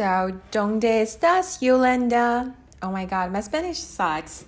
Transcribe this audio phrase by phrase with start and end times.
[0.00, 2.54] So, ¿dónde estás, Yolanda?
[2.80, 4.46] Oh my god, my Spanish sucks.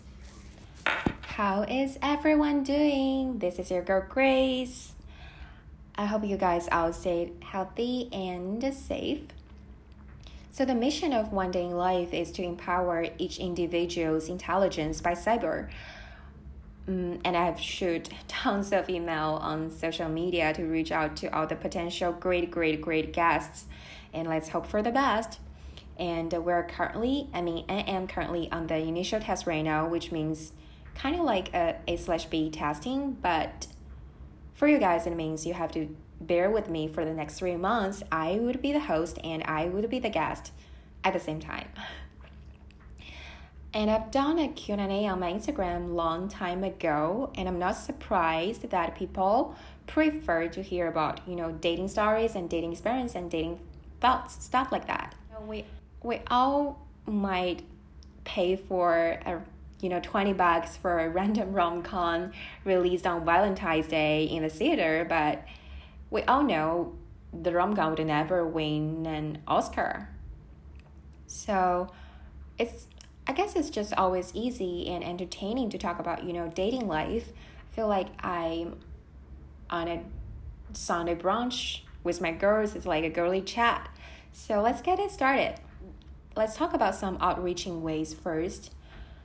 [1.20, 3.38] How is everyone doing?
[3.38, 4.92] This is your girl Grace.
[5.94, 9.24] I hope you guys all stay healthy and safe.
[10.52, 15.12] So, the mission of One Day in Life is to empower each individual's intelligence by
[15.12, 15.68] cyber.
[16.88, 21.46] Um, and I've shoot tons of email on social media to reach out to all
[21.46, 23.66] the potential great, great, great guests.
[24.14, 25.38] And let's hope for the best.
[26.02, 29.86] And uh, we're currently, I mean, I am currently on the initial test right now,
[29.86, 30.52] which means
[30.96, 33.12] kind of like a A slash B testing.
[33.12, 33.68] But
[34.54, 37.54] for you guys, it means you have to bear with me for the next three
[37.54, 40.50] months, I would be the host and I would be the guest
[41.04, 41.68] at the same time.
[43.72, 48.68] And I've done a Q&A on my Instagram long time ago, and I'm not surprised
[48.68, 49.54] that people
[49.86, 53.60] prefer to hear about, you know, dating stories and dating experience and dating
[54.00, 55.14] thoughts, stuff like that.
[55.46, 55.64] We
[56.02, 57.62] we all might
[58.24, 59.42] pay for a
[59.80, 62.32] you know 20 bucks for a random rom-com
[62.64, 65.44] released on Valentine's Day in the theater, but
[66.10, 66.94] we all know
[67.32, 70.08] the rom com would never win an Oscar.
[71.26, 71.88] So
[72.58, 72.86] it's
[73.26, 77.28] I guess it's just always easy and entertaining to talk about, you know, dating life.
[77.30, 78.80] I feel like I'm
[79.70, 80.02] on a
[80.72, 82.74] Sunday brunch with my girls.
[82.74, 83.88] It's like a girly chat.
[84.32, 85.54] So let's get it started.
[86.34, 88.72] Let's talk about some outreaching ways first.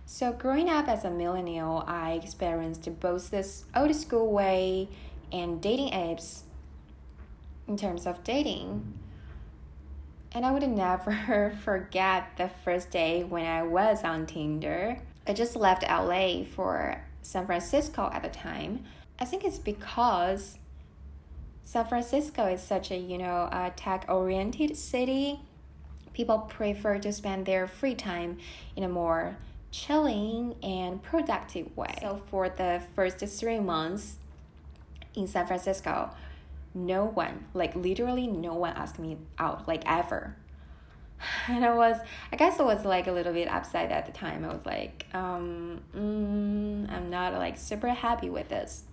[0.06, 4.90] So, growing up as a millennial, I experienced both this old school way
[5.32, 6.42] and dating apps
[7.68, 9.00] in terms of dating.
[10.34, 14.98] And I would never forget the first day when I was on Tinder.
[15.26, 18.84] I just left LA for San Francisco at the time.
[19.20, 20.58] I think it's because
[21.64, 25.40] San Francisco is such a, you know, a tech oriented city.
[26.18, 28.40] People prefer to spend their free time
[28.76, 29.38] in a more
[29.70, 31.94] chilling and productive way.
[32.02, 34.16] So for the first 3 months
[35.14, 36.10] in San Francisco,
[36.74, 40.36] no one, like literally no one asked me out, like ever.
[41.50, 41.98] And I was,
[42.32, 44.44] I guess I was like a little bit upset at the time.
[44.44, 48.86] I was like, um, mm, I'm not like super happy with this.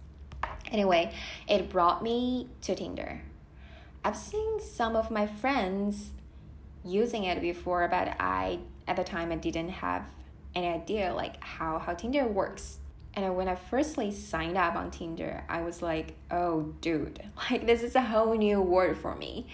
[0.71, 1.11] Anyway,
[1.49, 3.23] it brought me to Tinder.
[4.05, 6.11] I've seen some of my friends
[6.85, 10.07] using it before, but I, at the time, I didn't have
[10.55, 12.79] any idea like how, how Tinder works.
[13.15, 17.83] And when I firstly signed up on Tinder, I was like, oh, dude, like this
[17.83, 19.47] is a whole new world for me.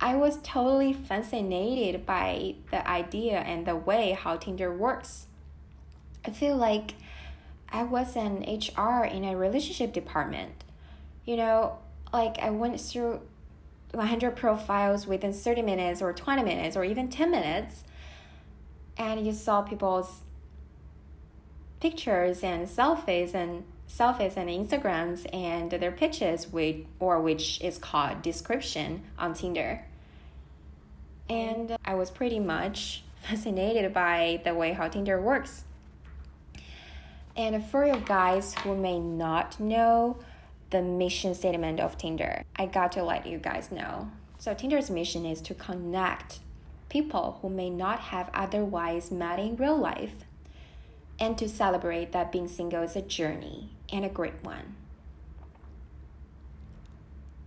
[0.00, 5.26] I was totally fascinated by the idea and the way how Tinder works.
[6.26, 6.94] I feel like
[7.68, 10.64] I was an HR in a relationship department.
[11.24, 11.78] You know,
[12.12, 13.20] like I went through
[13.94, 17.84] 100 profiles within 30 minutes or 20 minutes or even 10 minutes,
[18.96, 20.22] and you saw people's
[21.80, 28.22] pictures and selfies and selfies and Instagrams and their pictures with or which is called
[28.22, 29.84] description on Tinder.
[31.28, 35.64] And I was pretty much fascinated by the way how Tinder works.
[37.36, 40.18] And for you guys who may not know
[40.74, 44.10] the mission statement of Tinder, I got to let you guys know.
[44.38, 46.40] So Tinder's mission is to connect
[46.88, 50.24] people who may not have otherwise met in real life
[51.20, 54.74] and to celebrate that being single is a journey and a great one.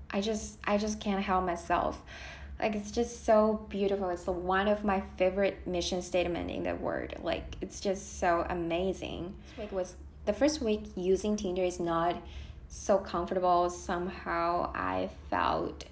[0.09, 2.01] I just I just can't help myself.
[2.61, 4.07] Like it's just so beautiful.
[4.07, 7.13] It's one of my favorite mission statement in the world.
[7.21, 9.35] Like it's just so amazing.
[9.57, 9.95] This week was
[10.25, 12.15] the first week using Tinder is not
[12.67, 13.69] so comfortable.
[13.69, 15.85] Somehow I felt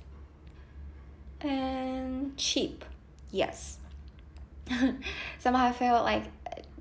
[1.42, 2.86] and um, cheap.
[3.32, 3.78] Yes.
[5.40, 6.24] Somehow I felt like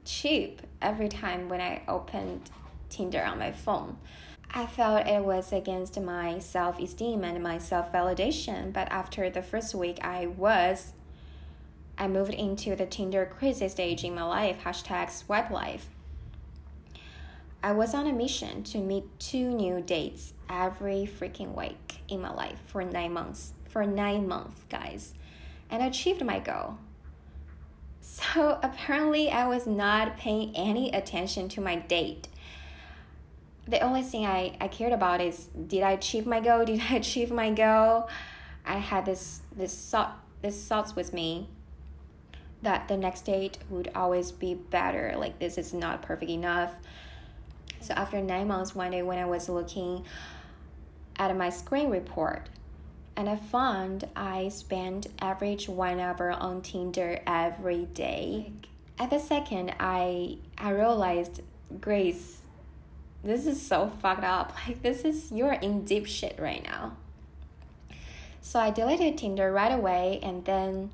[0.05, 2.51] cheap every time when I opened
[2.89, 3.99] Tinder on my phone.
[4.57, 9.43] I felt it was against my self esteem and my self validation, but after the
[9.43, 10.93] first week, I was.
[11.97, 15.89] I moved into the Tinder crazy stage in my life, hashtag swipe life.
[17.65, 22.31] I was on a mission to meet two new dates every freaking week in my
[22.31, 23.55] life for nine months.
[23.71, 25.15] For nine months, guys.
[25.71, 26.77] And I achieved my goal.
[28.03, 32.29] So apparently, I was not paying any attention to my date.
[33.67, 36.65] The only thing I, I cared about is did I achieve my goal?
[36.67, 38.11] Did I achieve my goal?
[38.67, 41.49] I had this this thought this thoughts with me
[42.61, 45.15] that the next date would always be better.
[45.17, 46.75] Like this is not perfect enough.
[47.85, 50.05] So after nine months, one day when I was looking
[51.17, 52.49] at my screen report,
[53.17, 58.51] And I found I spend average one hour on Tinder every day.
[58.99, 61.41] At the second, I I realized,
[61.81, 62.41] Grace,
[63.23, 64.53] this is so fucked up.
[64.67, 66.97] Like this is you're in deep shit right now.
[68.41, 70.91] So I deleted Tinder right away and then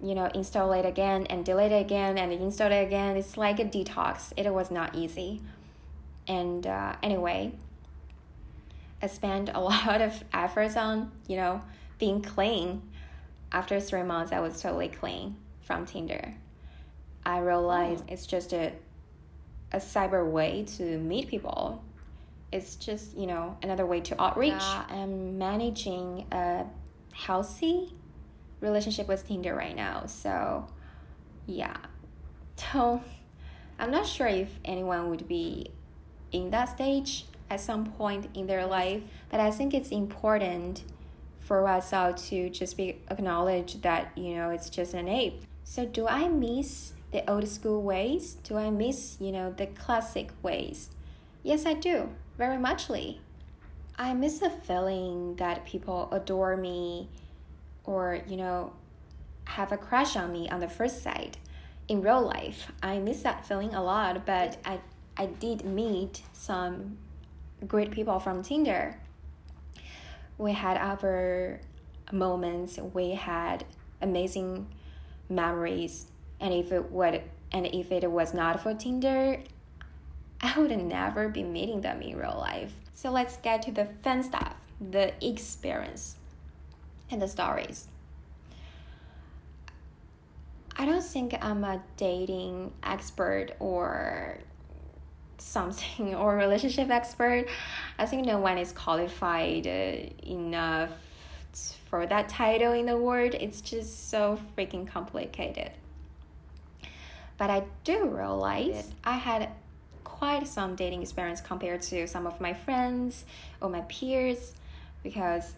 [0.00, 3.16] you know install it again and delete it again and install it again.
[3.16, 4.32] It's like a detox.
[4.36, 5.40] It was not easy.
[6.28, 7.52] And uh, anyway,
[9.02, 11.62] I spent a lot of efforts on, you know,
[11.98, 12.82] being clean.
[13.50, 16.34] After three months, I was totally clean from Tinder.
[17.24, 18.72] I realized it's just a,
[19.72, 21.82] a cyber way to meet people.
[22.52, 24.52] It's just, you know, another way to outreach.
[24.54, 26.66] Uh, I'm managing a
[27.12, 27.92] healthy
[28.60, 30.06] relationship with Tinder right now.
[30.06, 30.66] So,
[31.46, 31.76] yeah.
[32.72, 33.00] So,
[33.78, 35.70] I'm not sure if anyone would be
[36.32, 39.02] in that stage at some point in their life.
[39.30, 40.82] But I think it's important
[41.40, 45.42] for us all to just be acknowledge that you know it's just an ape.
[45.64, 48.34] So do I miss the old school ways?
[48.42, 50.90] Do I miss you know the classic ways?
[51.42, 53.20] Yes, I do very muchly.
[53.96, 57.08] I miss the feeling that people adore me,
[57.84, 58.72] or you know,
[59.44, 61.38] have a crush on me on the first sight.
[61.88, 64.80] In real life, I miss that feeling a lot, but I
[65.18, 66.96] I did meet some
[67.66, 68.96] great people from Tinder.
[70.38, 71.60] We had our
[72.12, 73.64] moments, we had
[74.00, 74.68] amazing
[75.28, 76.06] memories,
[76.40, 77.20] and if it would
[77.50, 79.40] and if it was not for Tinder,
[80.40, 82.72] I would never be meeting them in real life.
[82.92, 86.16] So let's get to the fun stuff, the experience,
[87.10, 87.88] and the stories.
[90.76, 94.38] I don't think I'm a dating expert or
[95.38, 97.46] something or relationship expert.
[97.98, 100.90] I think no one is qualified uh, enough
[101.88, 103.34] for that title in the world.
[103.34, 105.72] It's just so freaking complicated.
[107.38, 109.50] But I do realize I had
[110.02, 113.24] quite some dating experience compared to some of my friends
[113.62, 114.54] or my peers
[115.04, 115.52] because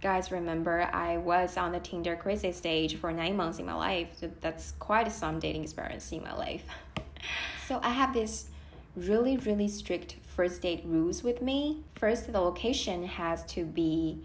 [0.00, 4.08] guys remember I was on the Tinder crazy stage for nine months in my life.
[4.20, 6.62] So that's quite some dating experience in my life.
[7.68, 8.46] so I have this
[8.96, 11.82] really, really strict first date rules with me.
[11.96, 14.18] First, the location has to be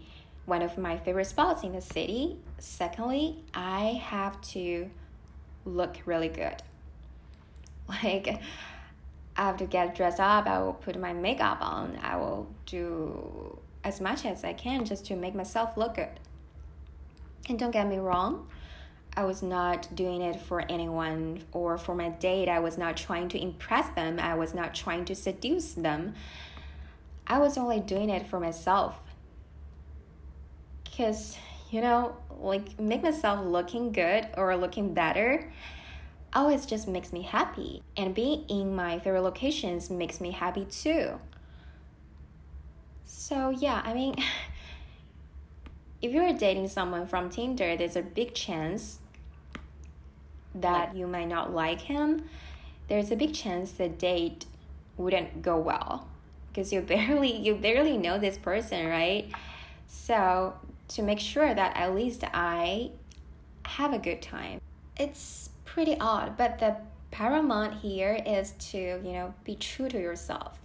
[0.46, 2.36] one of my favorite spots in the city.
[2.58, 4.90] Secondly, I have to
[5.64, 6.56] look really good.
[8.04, 8.40] Like,
[9.36, 13.58] I have to get dressed up, I will put my makeup on, I will do
[13.82, 16.20] as much as I can just to make myself look good.
[17.48, 18.46] And don't get me wrong,
[19.16, 22.48] I was not doing it for anyone or for my date.
[22.48, 24.18] I was not trying to impress them.
[24.20, 26.14] I was not trying to seduce them.
[27.26, 28.96] I was only doing it for myself.
[30.84, 31.36] Because,
[31.70, 35.52] you know, like make myself looking good or looking better
[36.32, 37.82] always just makes me happy.
[37.96, 41.18] And being in my favorite locations makes me happy too.
[43.04, 44.16] So, yeah, I mean,
[46.02, 48.98] if you're dating someone from Tinder, there's a big chance
[50.54, 52.28] that you might not like him.
[52.88, 54.46] There's a big chance the date
[54.96, 56.08] wouldn't go well
[56.48, 59.30] because you barely you barely know this person, right?
[59.86, 60.54] So,
[60.88, 62.90] to make sure that at least I
[63.64, 64.60] have a good time.
[64.96, 66.76] It's pretty odd, but the
[67.10, 70.58] paramount here is to, you know, be true to yourself.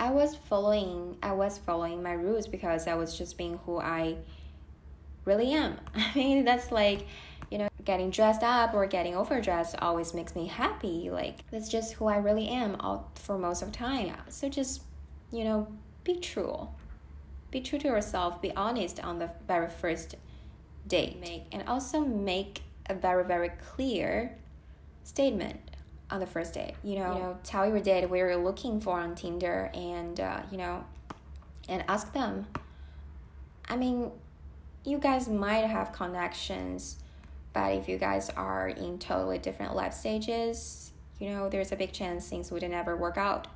[0.00, 4.16] I was following I was following my rules because I was just being who I
[5.24, 5.78] really am.
[5.94, 7.06] I mean, that's like,
[7.50, 11.08] you know, getting dressed up or getting overdressed always makes me happy.
[11.10, 14.14] Like, that's just who I really am all for most of the time.
[14.28, 14.82] So just,
[15.32, 15.66] you know,
[16.04, 16.68] be true.
[17.50, 18.42] Be true to yourself.
[18.42, 20.16] Be honest on the very first
[20.86, 21.18] date.
[21.18, 24.36] Make and also make a very very clear
[25.04, 25.58] statement
[26.10, 26.74] on the first date.
[26.84, 30.40] You know, you know, tell your date what you're looking for on Tinder, and uh,
[30.50, 30.84] you know,
[31.70, 32.46] and ask them.
[33.66, 34.10] I mean,
[34.84, 36.98] you guys might have connections,
[37.58, 41.90] but if you guys are in totally different life stages, you know, there's a big
[41.90, 43.48] chance things would never work out.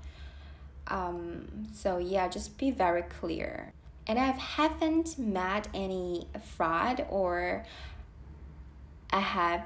[0.88, 3.72] Um, so yeah, just be very clear.
[4.08, 7.64] And I haven't met any fraud or
[9.10, 9.62] I have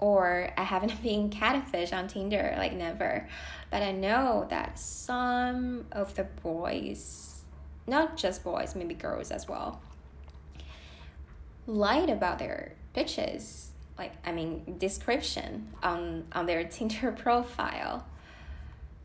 [0.00, 3.28] or I haven't been catfish on Tinder, like never.
[3.70, 7.44] But I know that some of the boys,
[7.86, 9.80] not just boys, maybe girls as well,
[11.68, 13.66] lied about their bitches.
[13.98, 18.06] Like I mean, description on on their Tinder profile.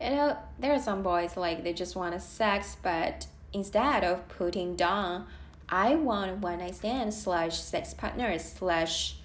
[0.00, 4.28] You know, there are some boys like they just want a sex, but instead of
[4.28, 5.26] putting down
[5.68, 9.16] I want one night stand slash sex partner slash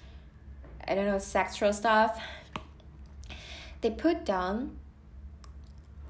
[0.86, 2.20] I don't know sexual stuff.
[3.80, 4.76] They put down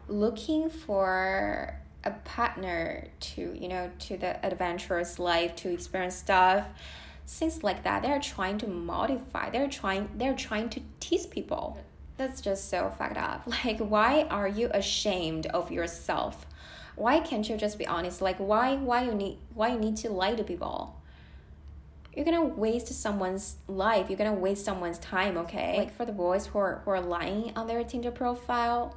[0.08, 6.66] looking for a partner to you know to the adventurous life to experience stuff
[7.26, 8.02] things like that.
[8.02, 9.50] They're trying to modify.
[9.50, 11.78] They're trying they're trying to tease people.
[12.16, 13.46] That's just so fucked up.
[13.64, 16.46] Like why are you ashamed of yourself?
[16.96, 18.20] Why can't you just be honest?
[18.20, 21.00] Like why why you need why you need to lie to people?
[22.14, 24.08] You're gonna waste someone's life.
[24.08, 25.78] You're gonna waste someone's time okay?
[25.78, 28.96] Like for the boys who are who are lying on their tinder profile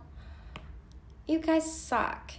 [1.27, 2.31] you guys suck.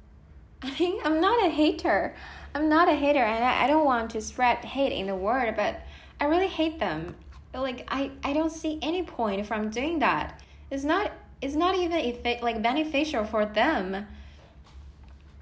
[0.62, 2.14] I mean i'm not a hater
[2.54, 5.54] i'm not a hater and i, I don't want to spread hate in the world
[5.56, 5.80] but
[6.20, 7.14] i really hate them
[7.54, 11.98] like i i don't see any point from doing that it's not it's not even
[11.98, 14.06] if like beneficial for them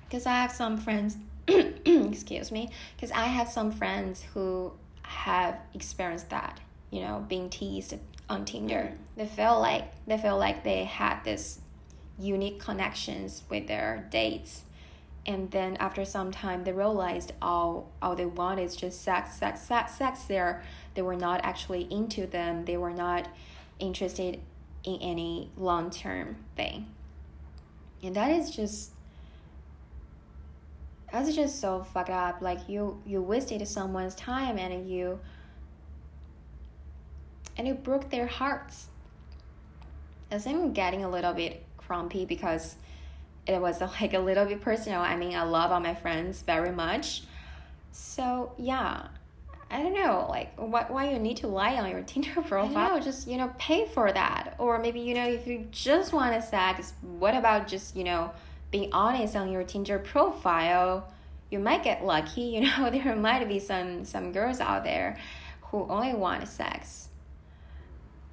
[0.09, 1.17] because I have some friends,
[1.49, 4.73] excuse me, because I have some friends who
[5.03, 6.61] have experienced that,
[6.91, 7.95] you know, being teased
[8.29, 8.93] on Tinder.
[9.17, 11.61] They feel like they feel like they had this
[12.19, 14.63] unique connections with their dates.
[15.29, 19.61] And then after some time they realized all all they want is just sex, sex,
[19.61, 20.65] sex, sex there.
[20.95, 22.65] They were not actually into them.
[22.65, 23.29] They were not
[23.79, 24.41] interested
[24.85, 26.87] in any long term thing.
[28.03, 28.93] And that is just
[31.13, 35.21] that's just so fucked up like you you wasted someone's time and you
[37.59, 38.89] and you broke their hearts
[40.31, 42.77] as i'm getting a little bit grumpy because
[43.49, 45.01] it was like a little bit personal.
[45.01, 47.23] I mean i love all my friends very much.
[47.93, 49.09] So yeah.
[49.71, 53.01] I don't know, like what why you need to lie on your Tinder profile.
[53.01, 56.41] Just you know, pay for that, or maybe you know, if you just want a
[56.41, 58.31] sex, what about just you know,
[58.71, 61.13] being honest on your Tinder profile,
[61.51, 62.43] you might get lucky.
[62.59, 65.19] You know, there might be some some girls out there
[65.71, 67.09] who only want sex,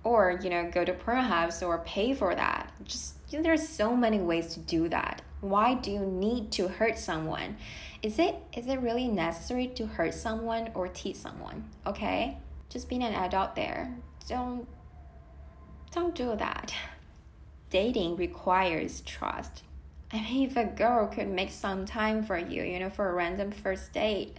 [0.06, 2.72] or you know, go to Pornhub or pay for that.
[2.86, 5.22] Just you know, there's so many ways to do that.
[5.42, 7.58] Why do you need to hurt someone?
[8.02, 11.70] Is it is it really necessary to hurt someone or tease someone?
[11.86, 12.38] Okay,
[12.70, 13.94] just being an adult there.
[14.30, 14.66] Don't
[15.92, 16.74] don't do that.
[17.70, 19.64] Dating requires trust
[20.16, 23.14] I mean, if a girl could make some time for you, you know, for a
[23.14, 24.38] random first date,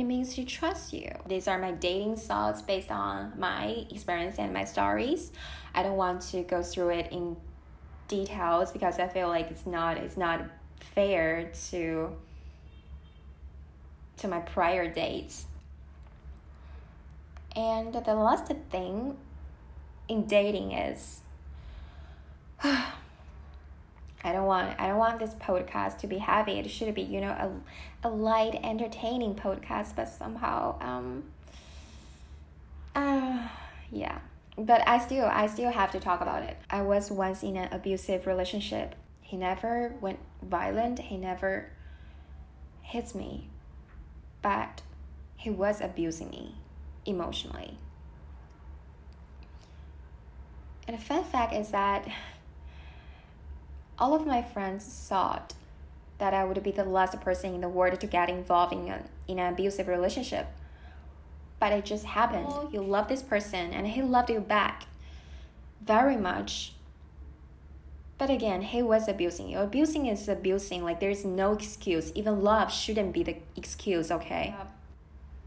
[0.00, 1.10] it means she trusts you.
[1.26, 5.32] These are my dating thoughts based on my experience and my stories.
[5.74, 7.36] I don't want to go through it in
[8.08, 10.42] details because I feel like it's not it's not
[10.94, 12.10] fair to
[14.18, 15.46] to my prior dates.
[17.56, 19.16] And the last thing
[20.08, 21.20] in dating is
[24.24, 26.52] I don't want I don't want this podcast to be heavy.
[26.52, 31.24] It should be, you know, a, a light, entertaining podcast, but somehow um
[32.94, 33.48] uh
[33.92, 34.18] yeah.
[34.56, 36.56] But I still I still have to talk about it.
[36.70, 38.94] I was once in an abusive relationship.
[39.20, 41.70] He never went violent, he never
[42.80, 43.48] hits me.
[44.40, 44.80] But
[45.36, 46.54] he was abusing me
[47.04, 47.76] emotionally.
[50.86, 52.06] And the fun fact is that
[53.98, 55.54] all of my friends thought
[56.18, 59.02] that I would be the last person in the world to get involved in, a,
[59.28, 60.46] in an abusive relationship.
[61.60, 62.46] But it just happened.
[62.48, 62.68] Oh.
[62.72, 64.86] You love this person and he loved you back
[65.84, 66.72] very much.
[68.16, 69.58] But again, he was abusing you.
[69.58, 70.84] Abusing is abusing.
[70.84, 72.12] Like there's no excuse.
[72.14, 74.54] Even love shouldn't be the excuse, okay?
[74.56, 74.66] Yeah.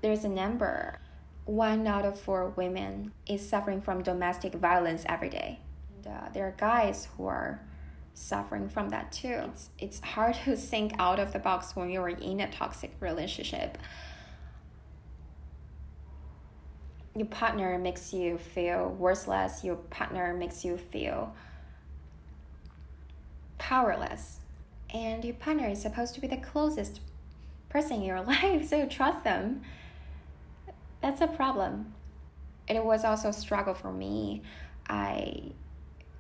[0.02, 1.00] There's a number.
[1.46, 5.60] One out of four women is suffering from domestic violence every day.
[5.96, 7.62] And, uh, there are guys who are
[8.18, 9.42] suffering from that too.
[9.46, 13.78] It's, it's hard to think out of the box when you're in a toxic relationship.
[17.16, 21.34] Your partner makes you feel worthless, your partner makes you feel
[23.58, 24.40] powerless.
[24.94, 27.02] And your partner is supposed to be the closest
[27.70, 29.62] person in your life, so trust them.
[31.02, 31.94] That's a problem.
[32.68, 34.42] It was also a struggle for me.
[34.90, 35.52] I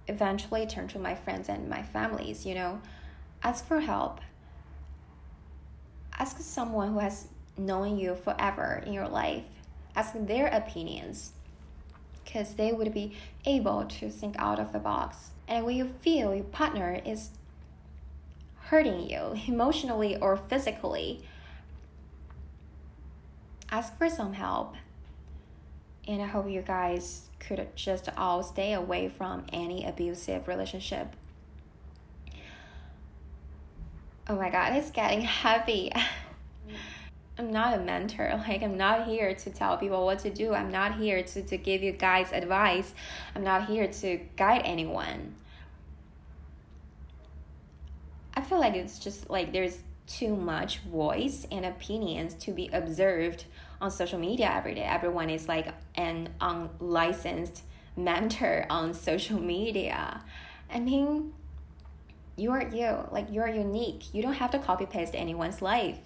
[0.07, 2.81] eventually turn to my friends and my families, you know,
[3.43, 4.19] ask for help.
[6.17, 9.43] Ask someone who has known you forever in your life,
[9.95, 11.33] ask their opinions
[12.23, 15.31] because they would be able to think out of the box.
[15.47, 17.29] And when you feel your partner is
[18.55, 21.21] hurting you emotionally or physically,
[23.71, 24.75] ask for some help.
[26.07, 31.15] And I hope you guys could just all stay away from any abusive relationship.
[34.29, 35.91] Oh my god, it's getting heavy.
[37.39, 38.41] I'm not a mentor.
[38.47, 40.53] Like, I'm not here to tell people what to do.
[40.53, 42.93] I'm not here to, to give you guys advice.
[43.35, 45.35] I'm not here to guide anyone.
[48.33, 53.45] I feel like it's just like there's too much voice and opinions to be observed
[53.81, 54.83] on social media every day.
[54.83, 57.63] Everyone is like an unlicensed
[57.95, 60.23] mentor on social media.
[60.71, 61.33] I mean,
[62.35, 64.13] you're you, like you're unique.
[64.13, 65.99] You don't have to copy paste anyone's life.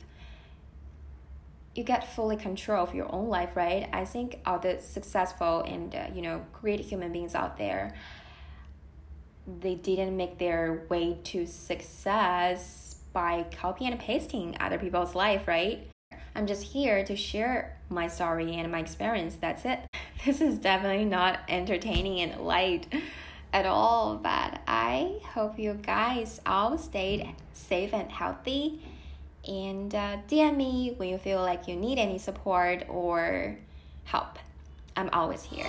[1.76, 3.88] You get fully control of your own life, right?
[3.94, 7.96] I think all the successful and uh, you know great human beings out there,
[9.60, 15.88] they didn't make their way to success by copying and pasting other people's life, right?
[16.36, 19.36] I'm just here to share my story and my experience.
[19.40, 19.80] That's it.
[20.24, 22.86] This is definitely not entertaining and light
[23.52, 28.82] at all, but I hope you guys all stayed safe and healthy.
[29.48, 33.58] And uh, DM me when you feel like you need any support or
[34.04, 34.38] help.
[34.96, 35.66] I'm always here.